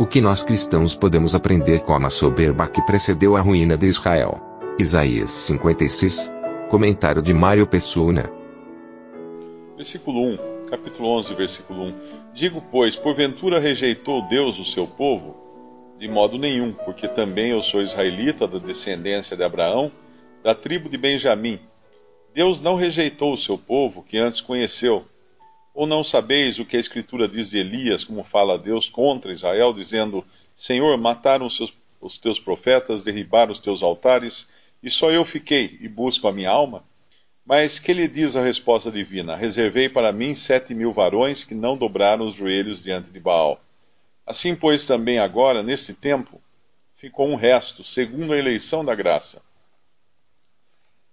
O 0.00 0.06
que 0.06 0.18
nós 0.18 0.42
cristãos 0.42 0.94
podemos 0.94 1.34
aprender 1.34 1.80
com 1.80 1.94
a 1.94 2.08
soberba 2.08 2.66
que 2.66 2.80
precedeu 2.80 3.36
a 3.36 3.42
ruína 3.42 3.76
de 3.76 3.86
Israel? 3.86 4.40
Isaías 4.78 5.30
56. 5.30 6.32
Comentário 6.70 7.20
de 7.20 7.34
Mário 7.34 7.66
Persona. 7.66 8.32
Versículo 9.76 10.22
1, 10.22 10.38
capítulo 10.70 11.06
11, 11.18 11.34
versículo 11.34 11.82
1. 11.82 11.94
Digo, 12.32 12.64
pois, 12.72 12.96
porventura 12.96 13.60
rejeitou 13.60 14.26
Deus 14.26 14.58
o 14.58 14.64
seu 14.64 14.86
povo? 14.86 15.36
De 15.98 16.08
modo 16.08 16.38
nenhum, 16.38 16.72
porque 16.72 17.06
também 17.06 17.50
eu 17.50 17.62
sou 17.62 17.82
israelita 17.82 18.48
da 18.48 18.58
descendência 18.58 19.36
de 19.36 19.42
Abraão, 19.42 19.92
da 20.42 20.54
tribo 20.54 20.88
de 20.88 20.96
Benjamim. 20.96 21.60
Deus 22.34 22.62
não 22.62 22.74
rejeitou 22.74 23.34
o 23.34 23.38
seu 23.38 23.58
povo, 23.58 24.02
que 24.02 24.16
antes 24.16 24.40
conheceu. 24.40 25.04
Ou 25.80 25.86
não 25.86 26.04
sabeis 26.04 26.58
o 26.58 26.66
que 26.66 26.76
a 26.76 26.80
Escritura 26.80 27.26
diz 27.26 27.48
de 27.48 27.56
Elias, 27.56 28.04
como 28.04 28.22
fala 28.22 28.58
Deus 28.58 28.86
contra 28.86 29.32
Israel, 29.32 29.72
dizendo: 29.72 30.22
Senhor, 30.54 30.94
mataram 30.98 31.46
os, 31.46 31.56
seus, 31.56 31.72
os 31.98 32.18
teus 32.18 32.38
profetas, 32.38 33.02
derribaram 33.02 33.50
os 33.50 33.60
teus 33.60 33.82
altares, 33.82 34.50
e 34.82 34.90
só 34.90 35.10
eu 35.10 35.24
fiquei 35.24 35.78
e 35.80 35.88
busco 35.88 36.28
a 36.28 36.32
minha 36.34 36.50
alma? 36.50 36.84
Mas 37.46 37.78
que 37.78 37.94
lhe 37.94 38.06
diz 38.06 38.36
a 38.36 38.42
resposta 38.42 38.90
divina? 38.90 39.34
Reservei 39.34 39.88
para 39.88 40.12
mim 40.12 40.34
sete 40.34 40.74
mil 40.74 40.92
varões 40.92 41.44
que 41.44 41.54
não 41.54 41.78
dobraram 41.78 42.26
os 42.26 42.34
joelhos 42.34 42.82
diante 42.82 43.10
de 43.10 43.18
Baal. 43.18 43.58
Assim, 44.26 44.54
pois, 44.54 44.84
também 44.84 45.18
agora, 45.18 45.62
neste 45.62 45.94
tempo, 45.94 46.42
ficou 46.94 47.26
um 47.26 47.36
resto, 47.36 47.82
segundo 47.82 48.34
a 48.34 48.38
eleição 48.38 48.84
da 48.84 48.94
graça. 48.94 49.40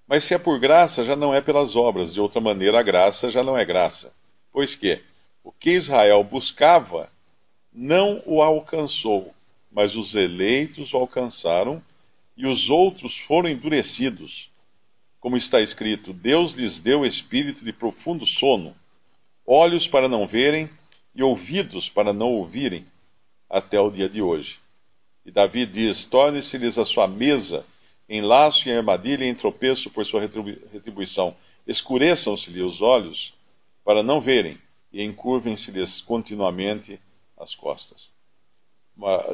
Mas 0.06 0.26
se 0.26 0.34
é 0.34 0.38
por 0.38 0.60
graça, 0.60 1.06
já 1.06 1.16
não 1.16 1.34
é 1.34 1.40
pelas 1.40 1.74
obras, 1.74 2.14
de 2.14 2.20
outra 2.20 2.42
maneira, 2.42 2.82
a 2.82 2.84
graça 2.84 3.32
já 3.32 3.42
não 3.42 3.58
é 3.58 3.64
graça. 3.64 4.14
Pois 4.58 4.74
que 4.74 5.00
o 5.44 5.52
que 5.52 5.70
Israel 5.70 6.24
buscava 6.24 7.12
não 7.72 8.24
o 8.26 8.42
alcançou, 8.42 9.32
mas 9.72 9.96
os 9.96 10.16
eleitos 10.16 10.96
o 10.96 10.98
alcançaram 10.98 11.80
e 12.36 12.48
os 12.48 12.68
outros 12.68 13.16
foram 13.16 13.50
endurecidos. 13.50 14.50
Como 15.20 15.38
está 15.38 15.62
escrito: 15.62 16.12
Deus 16.12 16.54
lhes 16.54 16.80
deu 16.80 17.06
espírito 17.06 17.64
de 17.64 17.72
profundo 17.72 18.26
sono, 18.26 18.76
olhos 19.46 19.88
para 19.88 20.10
não 20.10 20.26
verem 20.26 20.68
e 21.14 21.22
ouvidos 21.22 21.88
para 21.88 22.12
não 22.12 22.32
ouvirem, 22.32 22.84
até 23.48 23.80
o 23.80 23.92
dia 23.92 24.10
de 24.10 24.24
hoje. 24.24 24.58
E 25.24 25.30
Davi 25.30 25.68
diz: 25.68 26.04
Torne-se-lhes 26.04 26.80
a 26.80 26.86
sua 26.86 27.08
mesa 27.08 27.64
em 28.10 28.22
laço 28.22 28.68
e 28.68 28.72
em 28.72 28.78
armadilha 28.78 29.24
e 29.24 29.30
em 29.30 29.36
tropeço 29.36 29.92
por 29.92 30.04
sua 30.04 30.22
retribuição. 30.74 31.36
Escureçam-se-lhe 31.68 32.64
os 32.64 32.82
olhos 32.82 33.37
para 33.88 34.04
não 34.04 34.20
verem 34.20 34.60
e 34.92 35.02
encurvem-se-lhes 35.02 36.02
continuamente 36.02 37.00
as 37.38 37.56
costas. 37.56 38.10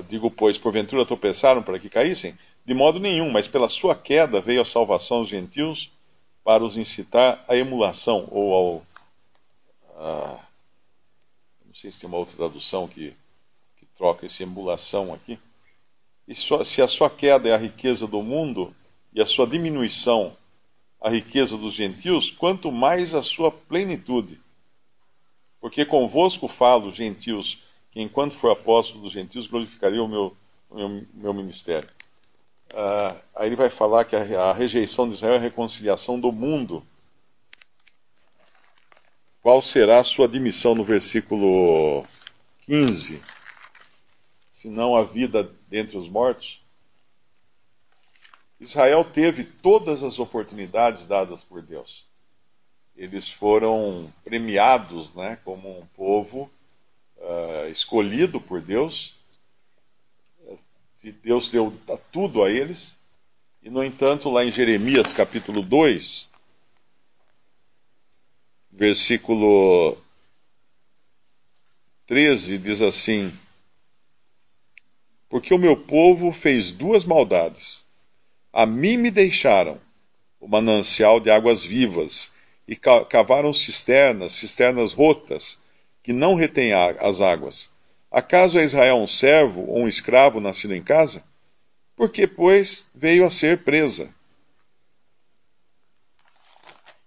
Digo, 0.07 0.29
pois, 0.29 0.59
porventura 0.59 1.07
tropeçaram 1.07 1.63
para 1.63 1.79
que 1.79 1.89
caíssem? 1.89 2.37
De 2.63 2.71
modo 2.71 2.99
nenhum, 2.99 3.31
mas 3.31 3.47
pela 3.47 3.67
sua 3.67 3.95
queda 3.95 4.39
veio 4.39 4.61
a 4.61 4.65
salvação 4.65 5.17
aos 5.17 5.29
gentios 5.29 5.91
para 6.43 6.63
os 6.63 6.77
incitar 6.77 7.43
à 7.47 7.57
emulação 7.57 8.27
ou 8.29 8.53
ao. 8.53 8.85
A, 9.97 10.39
não 11.65 11.73
sei 11.73 11.91
se 11.91 12.01
tem 12.01 12.07
uma 12.07 12.19
outra 12.19 12.37
tradução 12.37 12.87
que, 12.87 13.11
que 13.77 13.87
troca 13.97 14.27
esse 14.27 14.43
emulação 14.43 15.11
aqui. 15.15 15.39
E 16.27 16.35
se 16.35 16.79
a 16.79 16.87
sua 16.87 17.09
queda 17.09 17.49
é 17.49 17.55
a 17.55 17.57
riqueza 17.57 18.05
do 18.05 18.21
mundo 18.21 18.71
e 19.11 19.19
a 19.19 19.25
sua 19.25 19.47
diminuição 19.47 20.37
a 21.03 21.09
riqueza 21.09 21.57
dos 21.57 21.73
gentios, 21.73 22.31
quanto 22.31 22.71
mais 22.71 23.13
a 23.13 23.21
sua 23.21 23.51
plenitude. 23.51 24.39
Porque 25.59 25.83
convosco 25.83 26.47
falo, 26.47 26.93
gentios, 26.93 27.61
que 27.91 28.01
enquanto 28.01 28.37
for 28.37 28.51
apóstolo 28.51 29.03
dos 29.03 29.11
gentios, 29.11 29.45
glorificaria 29.45 30.01
o 30.01 30.07
meu, 30.07 30.35
o 30.69 30.75
meu, 30.75 31.05
meu 31.13 31.33
ministério. 31.33 31.89
Uh, 32.71 33.19
aí 33.35 33.49
ele 33.49 33.57
vai 33.57 33.69
falar 33.69 34.05
que 34.05 34.15
a, 34.15 34.43
a 34.43 34.53
rejeição 34.53 35.07
de 35.07 35.15
Israel 35.15 35.33
é 35.33 35.37
a 35.37 35.41
reconciliação 35.41 36.17
do 36.17 36.31
mundo. 36.31 36.81
Qual 39.41 39.61
será 39.61 39.99
a 39.99 40.05
sua 40.05 40.25
admissão 40.25 40.73
no 40.73 40.85
versículo 40.85 42.05
15? 42.65 43.21
Se 44.51 44.69
não 44.69 44.95
a 44.95 45.03
vida 45.03 45.51
dentre 45.67 45.97
os 45.97 46.07
mortos? 46.07 46.62
Israel 48.63 49.03
teve 49.05 49.43
todas 49.43 50.03
as 50.03 50.19
oportunidades 50.19 51.05
dadas 51.05 51.43
por 51.43 51.61
Deus. 51.61 52.05
Eles 52.95 53.29
foram 53.29 54.11
premiados 54.23 55.13
né, 55.13 55.37
como 55.43 55.79
um 55.79 55.85
povo 55.95 56.49
uh, 57.17 57.69
escolhido 57.69 58.39
por 58.39 58.61
Deus 58.61 59.15
Deus 61.11 61.49
deu 61.49 61.77
tudo 62.11 62.43
a 62.43 62.49
eles. 62.49 62.97
E, 63.61 63.69
no 63.69 63.83
entanto, 63.83 64.29
lá 64.29 64.45
em 64.45 64.51
Jeremias 64.51 65.13
capítulo 65.13 65.61
2, 65.61 66.29
versículo 68.71 69.97
13, 72.07 72.57
diz 72.57 72.81
assim: 72.81 73.33
Porque 75.29 75.53
o 75.53 75.57
meu 75.57 75.75
povo 75.75 76.31
fez 76.31 76.71
duas 76.71 77.03
maldades. 77.03 77.82
A 78.53 78.65
mim 78.65 78.97
me 78.97 79.11
deixaram 79.11 79.81
o 80.39 80.47
manancial 80.47 81.19
de 81.19 81.31
águas 81.31 81.63
vivas, 81.63 82.31
e 82.65 82.75
cavaram 82.75 83.51
cisternas, 83.51 84.33
cisternas 84.33 84.93
rotas, 84.93 85.59
que 86.01 86.13
não 86.13 86.35
retêm 86.35 86.71
as 86.73 87.19
águas 87.19 87.73
Acaso 88.13 88.59
é 88.59 88.63
Israel 88.63 88.97
um 88.97 89.07
servo 89.07 89.61
ou 89.61 89.79
um 89.79 89.87
escravo 89.87 90.39
nascido 90.39 90.75
em 90.75 90.83
casa? 90.83 91.23
Porque, 91.95 92.27
pois, 92.27 92.87
veio 92.93 93.25
a 93.25 93.31
ser 93.31 93.63
presa. 93.63 94.13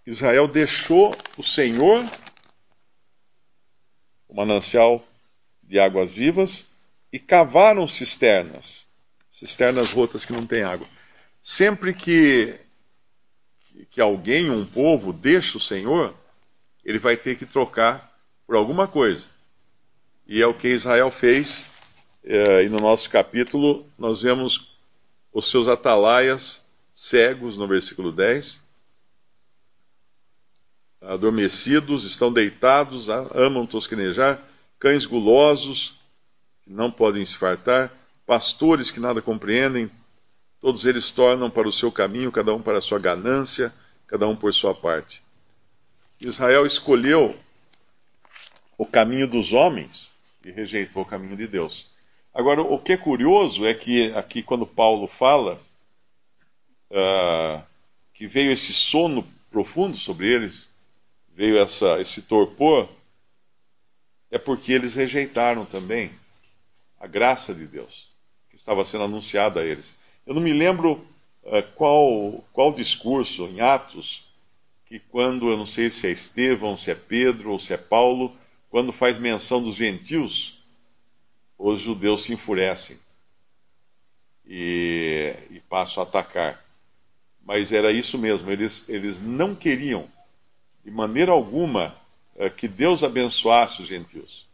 Israel 0.05 0.49
deixou 0.49 1.17
o 1.39 1.45
Senhor, 1.45 2.05
o 4.29 4.35
manancial 4.35 5.01
de 5.63 5.79
águas 5.79 6.11
vivas, 6.11 6.67
e 7.13 7.21
cavaram 7.21 7.87
cisternas, 7.87 8.85
cisternas 9.31 9.93
rotas 9.93 10.25
que 10.25 10.33
não 10.33 10.45
têm 10.45 10.65
água. 10.65 10.89
Sempre 11.49 11.95
que, 11.95 12.59
que 13.93 14.01
alguém, 14.01 14.51
um 14.51 14.67
povo, 14.67 15.13
deixa 15.13 15.59
o 15.59 15.61
Senhor, 15.61 16.13
ele 16.85 16.99
vai 16.99 17.17
ter 17.17 17.39
que 17.39 17.47
trocar 17.47 18.19
por 18.45 18.57
alguma 18.57 18.89
coisa. 18.89 19.27
E 20.27 20.43
é 20.43 20.47
o 20.49 20.53
que 20.53 20.67
Israel 20.67 21.09
fez. 21.09 21.71
É, 22.25 22.65
e 22.65 22.69
no 22.69 22.81
nosso 22.81 23.09
capítulo, 23.09 23.89
nós 23.97 24.23
vemos 24.23 24.77
os 25.33 25.49
seus 25.49 25.69
atalaias 25.69 26.67
cegos, 26.93 27.57
no 27.57 27.69
versículo 27.69 28.11
10. 28.11 28.61
Adormecidos, 31.01 32.03
estão 32.03 32.33
deitados, 32.33 33.09
amam 33.09 33.65
tosquenejar, 33.69 34.43
cães 34.81 35.07
gulosos, 35.07 35.95
que 36.65 36.73
não 36.73 36.91
podem 36.91 37.25
se 37.25 37.37
fartar, 37.37 37.93
pastores 38.27 38.91
que 38.91 38.99
nada 38.99 39.23
compreendem, 39.23 39.89
todos 40.67 40.85
eles 40.85 41.13
tornam 41.13 41.49
para 41.49 41.69
o 41.69 41.73
seu 41.73 41.93
caminho, 41.93 42.33
cada 42.33 42.53
um 42.53 42.61
para 42.61 42.79
a 42.79 42.81
sua 42.81 42.99
ganância, 42.99 43.73
cada 44.05 44.27
um 44.27 44.35
por 44.35 44.53
sua 44.53 44.75
parte. 44.75 45.23
Israel 46.21 46.67
escolheu 46.67 47.39
o 48.77 48.85
caminho 48.85 49.29
dos 49.29 49.53
homens 49.53 50.11
que 50.43 50.51
rejeitou 50.51 51.05
o 51.05 51.07
caminho 51.07 51.37
de 51.37 51.47
Deus. 51.47 51.87
Agora, 52.35 52.63
o 52.63 52.81
que 52.81 52.95
é 52.95 52.97
curioso 52.97 53.65
é 53.65 53.73
que 53.75 54.13
aqui, 54.15 54.43
quando 54.43 54.67
Paulo 54.67 55.07
fala 55.07 55.55
uh, 56.91 57.63
que 58.13 58.27
veio 58.27 58.51
esse 58.51 58.73
sono 58.73 59.25
profundo 59.53 59.97
sobre 59.97 60.27
eles, 60.27 60.69
veio 61.33 61.59
essa, 61.59 62.01
esse 62.01 62.23
torpor, 62.23 62.89
é 64.33 64.37
porque 64.37 64.73
eles 64.73 64.97
rejeitaram 64.97 65.65
também 65.65 66.11
a 66.99 67.07
graça 67.07 67.55
de 67.55 67.69
Deus 67.69 68.11
que 68.51 68.57
estava 68.57 68.85
sendo 68.85 69.05
anunciada 69.05 69.61
a 69.61 69.65
eles. 69.65 69.97
Eu 70.27 70.35
não 70.35 70.43
me 70.43 70.53
lembro 70.53 70.95
uh, 71.45 71.63
qual, 71.75 72.45
qual 72.53 72.73
discurso 72.73 73.47
em 73.47 73.61
Atos 73.61 74.27
que 74.87 74.99
quando, 74.99 75.49
eu 75.49 75.57
não 75.57 75.67
sei 75.67 75.91
se 75.91 76.07
é 76.07 76.11
Estevão, 76.11 76.77
se 76.77 76.91
é 76.91 76.95
Pedro 76.95 77.53
ou 77.53 77.61
se 77.61 77.73
é 77.73 77.77
Paulo, 77.77 78.37
quando 78.71 78.93
faz 78.93 79.19
menção 79.19 79.63
dos 79.63 79.75
gentios, 79.75 80.59
os 81.59 81.81
judeus 81.81 82.25
se 82.25 82.33
enfurecem 82.33 82.97
e, 84.47 85.35
e 85.51 85.61
passam 85.61 86.03
a 86.03 86.07
atacar. 86.07 86.65
Mas 87.45 87.73
era 87.73 87.91
isso 87.91 88.19
mesmo, 88.19 88.51
eles, 88.51 88.89
eles 88.89 89.21
não 89.21 89.55
queriam, 89.55 90.09
de 90.85 90.91
maneira 90.91 91.33
alguma, 91.33 91.97
eh, 92.37 92.51
que 92.51 92.69
Deus 92.69 93.03
abençoasse 93.03 93.83
os 93.83 93.89
gentios. 93.89 94.47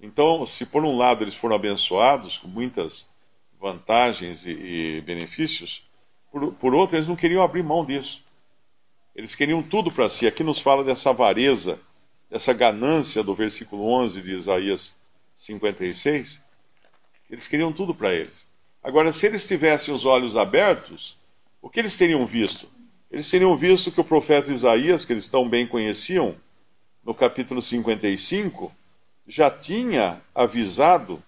Então, 0.00 0.44
se 0.46 0.64
por 0.64 0.84
um 0.84 0.96
lado 0.96 1.24
eles 1.24 1.34
foram 1.34 1.56
abençoados 1.56 2.38
com 2.38 2.48
muitas 2.48 3.11
vantagens 3.62 4.44
e, 4.44 4.50
e 4.50 5.00
benefícios, 5.02 5.86
por, 6.32 6.52
por 6.54 6.74
outro, 6.74 6.96
eles 6.96 7.06
não 7.06 7.14
queriam 7.14 7.42
abrir 7.42 7.62
mão 7.62 7.84
disso. 7.84 8.20
Eles 9.14 9.36
queriam 9.36 9.62
tudo 9.62 9.92
para 9.92 10.08
si. 10.08 10.26
Aqui 10.26 10.42
nos 10.42 10.58
fala 10.58 10.82
dessa 10.82 11.10
avareza, 11.10 11.78
dessa 12.28 12.52
ganância 12.52 13.22
do 13.22 13.34
versículo 13.34 13.84
11 13.84 14.20
de 14.20 14.34
Isaías 14.34 14.92
56. 15.36 16.42
Eles 17.30 17.46
queriam 17.46 17.72
tudo 17.72 17.94
para 17.94 18.12
eles. 18.12 18.50
Agora, 18.82 19.12
se 19.12 19.26
eles 19.26 19.46
tivessem 19.46 19.94
os 19.94 20.04
olhos 20.04 20.36
abertos, 20.36 21.16
o 21.60 21.70
que 21.70 21.78
eles 21.78 21.96
teriam 21.96 22.26
visto? 22.26 22.68
Eles 23.10 23.30
teriam 23.30 23.56
visto 23.56 23.92
que 23.92 24.00
o 24.00 24.04
profeta 24.04 24.50
Isaías, 24.50 25.04
que 25.04 25.12
eles 25.12 25.28
tão 25.28 25.48
bem 25.48 25.66
conheciam, 25.66 26.34
no 27.04 27.14
capítulo 27.14 27.62
55, 27.62 28.72
já 29.28 29.50
tinha 29.50 30.20
avisado 30.34 31.22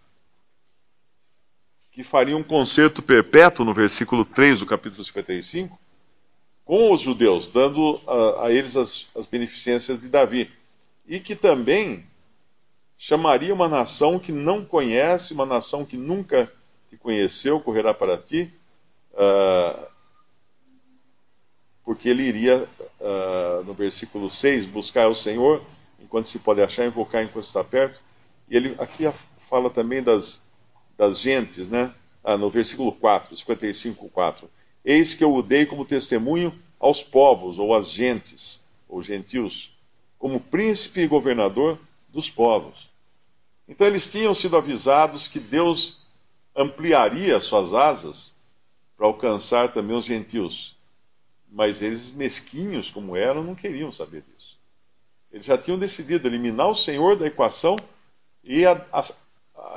que 1.94 2.02
faria 2.02 2.36
um 2.36 2.42
concerto 2.42 3.00
perpétuo, 3.00 3.64
no 3.64 3.72
versículo 3.72 4.24
3 4.24 4.58
do 4.58 4.66
capítulo 4.66 5.04
55, 5.04 5.78
com 6.64 6.92
os 6.92 7.00
judeus, 7.00 7.46
dando 7.48 8.00
a, 8.04 8.46
a 8.46 8.52
eles 8.52 8.74
as, 8.74 9.06
as 9.16 9.26
beneficências 9.26 10.00
de 10.00 10.08
Davi. 10.08 10.50
E 11.06 11.20
que 11.20 11.36
também 11.36 12.04
chamaria 12.98 13.54
uma 13.54 13.68
nação 13.68 14.18
que 14.18 14.32
não 14.32 14.64
conhece, 14.64 15.34
uma 15.34 15.46
nação 15.46 15.84
que 15.84 15.96
nunca 15.96 16.50
te 16.90 16.96
conheceu, 16.96 17.60
correrá 17.60 17.94
para 17.94 18.18
ti, 18.18 18.52
uh, 19.12 19.86
porque 21.84 22.08
ele 22.08 22.24
iria, 22.24 22.66
uh, 22.98 23.62
no 23.64 23.72
versículo 23.72 24.32
6, 24.32 24.66
buscar 24.66 25.06
o 25.06 25.14
Senhor 25.14 25.62
enquanto 26.00 26.26
se 26.26 26.40
pode 26.40 26.60
achar, 26.60 26.86
invocar 26.86 27.22
enquanto 27.22 27.44
está 27.44 27.62
perto. 27.62 28.00
E 28.48 28.56
ele 28.56 28.74
aqui 28.80 29.04
fala 29.48 29.70
também 29.70 30.02
das, 30.02 30.44
das 30.96 31.18
gentes, 31.18 31.68
né? 31.68 31.92
Ah, 32.22 32.36
no 32.36 32.48
versículo 32.50 32.92
4, 32.92 33.36
55, 33.36 34.08
4. 34.08 34.50
Eis 34.84 35.14
que 35.14 35.24
eu 35.24 35.34
o 35.34 35.42
dei 35.42 35.66
como 35.66 35.84
testemunho 35.84 36.52
aos 36.78 37.02
povos, 37.02 37.58
ou 37.58 37.74
às 37.74 37.90
gentes, 37.90 38.62
ou 38.88 39.02
gentios, 39.02 39.70
como 40.18 40.40
príncipe 40.40 41.00
e 41.00 41.06
governador 41.06 41.78
dos 42.08 42.30
povos. 42.30 42.88
Então 43.68 43.86
eles 43.86 44.10
tinham 44.10 44.34
sido 44.34 44.56
avisados 44.56 45.26
que 45.26 45.40
Deus 45.40 45.98
ampliaria 46.54 47.40
suas 47.40 47.74
asas 47.74 48.34
para 48.96 49.06
alcançar 49.06 49.72
também 49.72 49.96
os 49.96 50.04
gentios. 50.04 50.76
Mas 51.50 51.82
eles, 51.82 52.10
mesquinhos 52.10 52.90
como 52.90 53.16
eram, 53.16 53.42
não 53.42 53.54
queriam 53.54 53.92
saber 53.92 54.22
disso. 54.22 54.56
Eles 55.32 55.46
já 55.46 55.58
tinham 55.58 55.78
decidido 55.78 56.28
eliminar 56.28 56.68
o 56.68 56.74
Senhor 56.74 57.16
da 57.16 57.26
equação 57.26 57.76
e, 58.42 58.64
a, 58.64 58.72
a, 58.92 59.04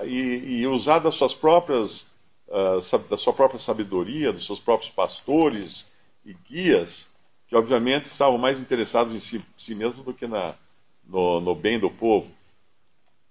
e, 0.05 0.61
e 0.61 0.67
usar 0.67 0.99
das 0.99 1.15
suas 1.15 1.33
próprias, 1.33 2.07
uh, 2.47 2.97
da 3.09 3.17
sua 3.17 3.33
própria 3.33 3.59
sabedoria, 3.59 4.33
dos 4.33 4.45
seus 4.45 4.59
próprios 4.59 4.91
pastores 4.91 5.88
e 6.25 6.33
guias, 6.33 7.09
que 7.47 7.55
obviamente 7.55 8.05
estavam 8.05 8.38
mais 8.38 8.59
interessados 8.59 9.13
em 9.13 9.19
si, 9.19 9.44
si 9.57 9.73
mesmos 9.73 10.05
do 10.05 10.13
que 10.13 10.27
na, 10.27 10.55
no, 11.07 11.39
no 11.39 11.55
bem 11.55 11.79
do 11.79 11.89
povo. 11.89 12.29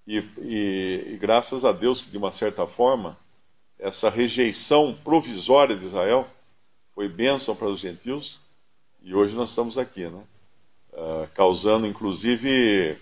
E, 0.07 0.19
e, 0.39 1.05
e, 1.09 1.19
graças 1.21 1.65
a 1.65 1.73
Deus 1.73 2.01
que, 2.01 2.11
de 2.11 2.17
uma 2.17 2.31
certa 2.31 2.67
forma, 2.67 3.19
essa 3.79 4.09
rejeição 4.09 4.97
provisória 5.05 5.77
de 5.77 5.85
Israel 5.85 6.27
foi 6.95 7.09
bênção 7.09 7.55
para 7.55 7.69
os 7.69 7.81
gentios 7.81 8.39
e 9.03 9.15
hoje 9.15 9.35
nós 9.35 9.51
estamos 9.51 9.77
aqui, 9.77 10.07
né? 10.07 10.23
Uh, 10.93 11.29
causando 11.35 11.87
inclusive 11.87 12.97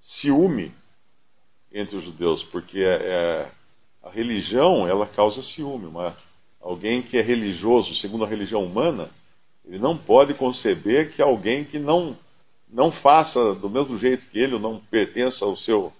ciúme 0.00 0.72
entre 1.72 1.96
os 1.96 2.04
judeus, 2.04 2.42
porque 2.42 2.80
é, 2.80 2.94
é, 3.02 3.48
a 4.02 4.10
religião 4.10 4.86
ela 4.86 5.06
causa 5.06 5.42
ciúme. 5.42 5.86
Uma, 5.86 6.16
alguém 6.60 7.02
que 7.02 7.18
é 7.18 7.22
religioso 7.22 7.94
segundo 7.94 8.24
a 8.24 8.28
religião 8.28 8.64
humana, 8.64 9.08
ele 9.64 9.78
não 9.78 9.96
pode 9.96 10.34
conceber 10.34 11.12
que 11.12 11.22
alguém 11.22 11.64
que 11.64 11.78
não 11.78 12.16
não 12.72 12.92
faça 12.92 13.52
do 13.56 13.68
mesmo 13.68 13.98
jeito 13.98 14.26
que 14.26 14.38
ele, 14.38 14.54
ou 14.54 14.60
não 14.60 14.78
pertença 14.78 15.44
ao 15.44 15.56
seu 15.56 15.92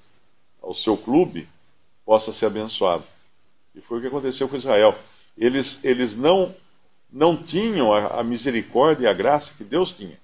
ao 0.62 0.75
seu 0.75 0.96
clube, 0.96 1.49
possa 2.05 2.32
ser 2.32 2.46
abençoado. 2.46 3.05
E 3.75 3.81
foi 3.81 3.99
o 3.99 4.00
que 4.00 4.08
aconteceu 4.08 4.49
com 4.49 4.56
Israel. 4.56 4.96
Eles, 5.37 5.82
eles 5.84 6.17
não, 6.17 6.55
não 7.11 7.37
tinham 7.37 7.93
a, 7.93 8.20
a 8.20 8.22
misericórdia 8.22 9.05
e 9.05 9.08
a 9.08 9.12
graça 9.12 9.55
que 9.56 9.64
Deus 9.64 9.93
tinha. 9.93 10.19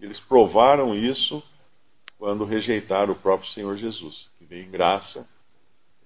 Eles 0.00 0.18
provaram 0.18 0.94
isso 0.94 1.42
quando 2.22 2.44
rejeitaram 2.44 3.14
o 3.14 3.16
próprio 3.16 3.50
Senhor 3.50 3.76
Jesus, 3.76 4.28
que 4.38 4.44
veio 4.44 4.64
em 4.64 4.70
graça, 4.70 5.28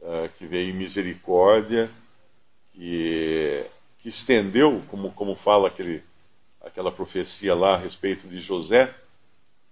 uh, 0.00 0.26
que 0.38 0.46
veio 0.46 0.70
em 0.70 0.72
misericórdia, 0.72 1.90
que, 2.72 3.62
que 3.98 4.08
estendeu, 4.08 4.82
como, 4.88 5.12
como 5.12 5.34
fala 5.34 5.68
aquele, 5.68 6.02
aquela 6.62 6.90
profecia 6.90 7.54
lá 7.54 7.74
a 7.74 7.76
respeito 7.76 8.26
de 8.28 8.40
José, 8.40 8.94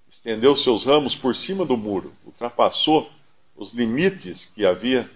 estendeu 0.07 0.55
seus 0.55 0.85
ramos 0.85 1.17
por 1.17 1.35
cima 1.35 1.65
do 1.65 1.79
muro, 1.79 2.13
ultrapassou 2.27 3.11
os 3.57 3.73
limites 3.73 4.45
que 4.45 4.67
havia 4.67 5.11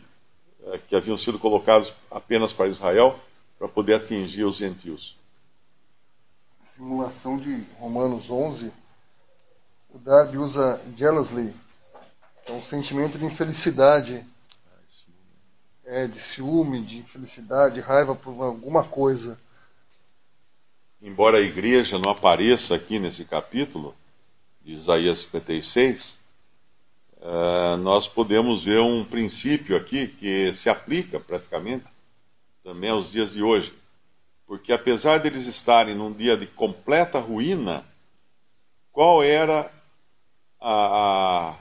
eh, 0.64 0.80
que 0.88 0.96
haviam 0.96 1.18
sido 1.18 1.38
colocados 1.38 1.92
apenas 2.10 2.54
para 2.54 2.68
Israel, 2.68 3.20
para 3.58 3.68
poder 3.68 3.96
atingir 3.96 4.44
os 4.44 4.56
gentios. 4.56 5.14
Simulação 6.64 7.36
de 7.36 7.64
Romanos 7.78 8.30
11, 8.30 8.72
o 9.88 9.98
Darby 9.98 10.38
usa 10.38 10.80
jealously, 10.96 11.54
que 12.44 12.52
é 12.52 12.54
um 12.54 12.62
sentimento 12.62 13.18
de 13.18 13.24
infelicidade, 13.24 14.24
é, 15.84 16.06
de 16.06 16.20
ciúme, 16.20 16.82
de 16.82 16.98
infelicidade, 16.98 17.80
raiva 17.80 18.14
por 18.14 18.42
alguma 18.42 18.84
coisa. 18.84 19.38
Embora 21.00 21.38
a 21.38 21.42
igreja 21.42 21.98
não 21.98 22.10
apareça 22.10 22.74
aqui 22.74 22.98
nesse 22.98 23.24
capítulo, 23.24 23.94
de 24.60 24.72
Isaías 24.72 25.20
56, 25.20 26.18
uh, 27.16 27.76
nós 27.78 28.06
podemos 28.06 28.64
ver 28.64 28.80
um 28.80 29.02
princípio 29.04 29.76
aqui 29.76 30.08
que 30.08 30.52
se 30.54 30.68
aplica 30.68 31.18
praticamente 31.18 31.86
também 32.62 32.90
aos 32.90 33.10
dias 33.10 33.32
de 33.32 33.42
hoje. 33.42 33.72
Porque 34.46 34.72
apesar 34.72 35.18
deles 35.18 35.46
estarem 35.46 35.94
num 35.94 36.12
dia 36.12 36.36
de 36.36 36.46
completa 36.46 37.18
ruína, 37.18 37.82
qual 38.92 39.22
era 39.22 39.70
a, 40.60 41.54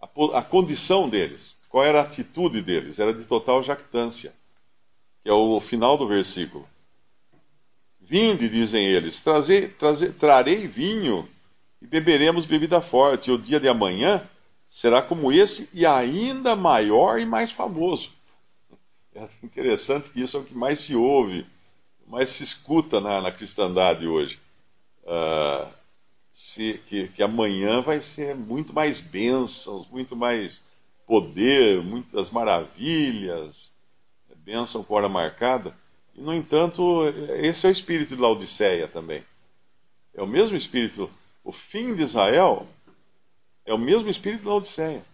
a, 0.00 0.38
a 0.38 0.42
condição 0.42 1.08
deles? 1.08 1.56
Qual 1.68 1.84
era 1.84 2.00
a 2.00 2.04
atitude 2.04 2.60
deles? 2.60 2.98
Era 2.98 3.14
de 3.14 3.24
total 3.24 3.62
jactância, 3.62 4.32
que 5.22 5.30
é 5.30 5.32
o 5.32 5.60
final 5.60 5.96
do 5.96 6.06
versículo. 6.06 6.68
Vinde, 8.00 8.48
dizem 8.48 8.84
eles, 8.84 9.24
trarei 10.18 10.66
vinho 10.66 11.26
e 11.80 11.86
beberemos 11.86 12.44
bebida 12.44 12.80
forte, 12.80 13.30
e 13.30 13.32
o 13.32 13.38
dia 13.38 13.58
de 13.58 13.68
amanhã 13.68 14.22
será 14.68 15.00
como 15.00 15.32
esse 15.32 15.68
e 15.72 15.86
ainda 15.86 16.54
maior 16.54 17.18
e 17.18 17.26
mais 17.26 17.50
famoso. 17.50 18.10
É 19.14 19.28
interessante 19.42 20.08
que 20.08 20.22
isso 20.22 20.38
é 20.38 20.40
o 20.40 20.44
que 20.44 20.54
mais 20.54 20.80
se 20.80 20.96
ouve, 20.96 21.44
mais 22.06 22.30
se 22.30 22.42
escuta 22.42 22.98
na, 22.98 23.20
na 23.20 23.30
cristandade 23.30 24.08
hoje. 24.08 24.38
Uh, 25.04 25.68
se, 26.32 26.80
que, 26.88 27.08
que 27.08 27.22
amanhã 27.22 27.80
vai 27.82 28.00
ser 28.00 28.34
muito 28.34 28.72
mais 28.72 28.98
bênçãos, 28.98 29.86
muito 29.88 30.16
mais 30.16 30.64
poder, 31.06 31.82
muitas 31.82 32.30
maravilhas, 32.30 33.70
bênção 34.44 34.82
com 34.82 34.94
hora 34.94 35.08
marcada. 35.08 35.74
E, 36.14 36.20
no 36.20 36.34
entanto, 36.34 37.04
esse 37.38 37.66
é 37.66 37.68
o 37.68 37.72
espírito 37.72 38.16
de 38.16 38.20
Laodiceia 38.20 38.88
também. 38.88 39.24
É 40.14 40.22
o 40.22 40.26
mesmo 40.26 40.56
espírito. 40.56 41.08
O 41.44 41.52
fim 41.52 41.94
de 41.94 42.02
Israel 42.02 42.66
é 43.64 43.72
o 43.72 43.78
mesmo 43.78 44.08
espírito 44.10 44.44
da 44.44 44.54
Odisseia. 44.54 45.04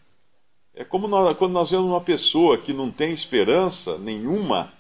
É 0.75 0.85
como 0.85 1.09
nós, 1.09 1.37
quando 1.37 1.53
nós 1.53 1.71
vemos 1.71 1.87
uma 1.87 2.01
pessoa 2.01 2.59
que 2.59 2.73
não 2.73 2.91
tem 2.91 3.13
esperança 3.13 3.99
nenhuma 3.99 4.73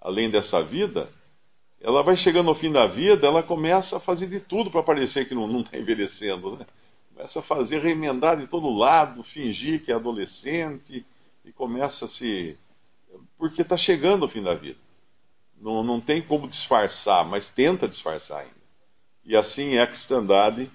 além 0.00 0.28
dessa 0.30 0.62
vida, 0.62 1.08
ela 1.82 2.02
vai 2.02 2.16
chegando 2.16 2.48
ao 2.48 2.54
fim 2.54 2.70
da 2.70 2.86
vida, 2.86 3.26
ela 3.26 3.42
começa 3.42 3.96
a 3.96 4.00
fazer 4.00 4.28
de 4.28 4.38
tudo 4.38 4.70
para 4.70 4.82
parecer 4.82 5.26
que 5.26 5.34
não 5.34 5.60
está 5.60 5.76
envelhecendo. 5.76 6.56
Né? 6.56 6.66
Começa 7.12 7.40
a 7.40 7.42
fazer 7.42 7.80
remendar 7.80 8.36
de 8.36 8.46
todo 8.46 8.70
lado, 8.70 9.24
fingir 9.24 9.82
que 9.84 9.90
é 9.90 9.94
adolescente 9.94 11.04
e 11.44 11.52
começa 11.52 12.04
a 12.04 12.08
se. 12.08 12.56
Porque 13.36 13.62
está 13.62 13.76
chegando 13.76 14.22
ao 14.22 14.28
fim 14.28 14.42
da 14.42 14.54
vida. 14.54 14.78
Não, 15.60 15.82
não 15.82 16.00
tem 16.00 16.22
como 16.22 16.48
disfarçar, 16.48 17.24
mas 17.24 17.48
tenta 17.48 17.88
disfarçar 17.88 18.40
ainda. 18.40 18.62
E 19.24 19.36
assim 19.36 19.74
é 19.74 19.82
a 19.82 19.86
cristandade 19.86 20.70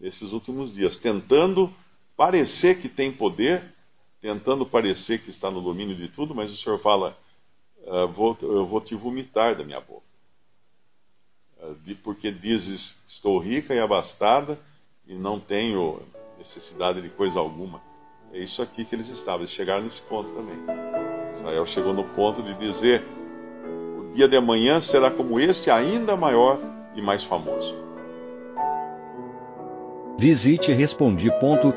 nesses 0.00 0.32
últimos 0.32 0.74
dias, 0.74 0.96
tentando 0.96 1.72
parecer 2.16 2.80
que 2.80 2.88
tem 2.88 3.12
poder, 3.12 3.62
tentando 4.20 4.64
parecer 4.64 5.20
que 5.20 5.30
está 5.30 5.50
no 5.50 5.60
domínio 5.60 5.94
de 5.94 6.08
tudo, 6.08 6.34
mas 6.34 6.50
o 6.50 6.56
Senhor 6.56 6.78
fala: 6.78 7.16
vou, 8.14 8.36
Eu 8.40 8.66
vou 8.66 8.80
te 8.80 8.94
vomitar 8.94 9.54
da 9.54 9.64
minha 9.64 9.80
boca. 9.80 10.05
Porque 12.02 12.30
dizes: 12.30 12.96
Estou 13.06 13.38
rica 13.38 13.74
e 13.74 13.78
abastada 13.78 14.58
e 15.06 15.14
não 15.14 15.38
tenho 15.38 16.00
necessidade 16.38 17.00
de 17.00 17.08
coisa 17.08 17.38
alguma. 17.38 17.80
É 18.32 18.38
isso 18.38 18.60
aqui 18.60 18.84
que 18.84 18.94
eles 18.94 19.08
estavam, 19.08 19.40
eles 19.40 19.50
chegaram 19.50 19.84
nesse 19.84 20.02
ponto 20.02 20.28
também. 20.30 20.56
Israel 21.36 21.66
chegou 21.66 21.94
no 21.94 22.04
ponto 22.04 22.42
de 22.42 22.54
dizer: 22.54 23.02
O 23.98 24.14
dia 24.14 24.28
de 24.28 24.36
amanhã 24.36 24.80
será 24.80 25.10
como 25.10 25.40
este, 25.40 25.70
ainda 25.70 26.16
maior 26.16 26.58
e 26.94 27.02
mais 27.02 27.22
famoso. 27.22 27.74
Visite 30.18 30.72
respondi.com.br. 30.72 31.76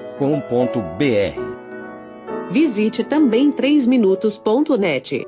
Visite 2.49 3.03
também 3.03 3.51
3minutos.net. 3.51 5.27